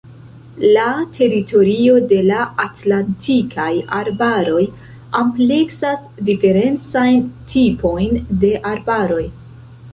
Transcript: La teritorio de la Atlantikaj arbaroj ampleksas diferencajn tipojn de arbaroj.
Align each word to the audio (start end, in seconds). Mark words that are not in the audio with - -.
La 0.75 0.85
teritorio 1.17 1.97
de 2.13 2.21
la 2.29 2.39
Atlantikaj 2.63 3.69
arbaroj 3.99 4.63
ampleksas 5.21 6.11
diferencajn 6.31 7.25
tipojn 7.55 8.21
de 8.45 8.55
arbaroj. 8.75 9.25